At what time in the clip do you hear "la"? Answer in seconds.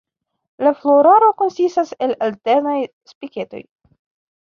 0.67-0.71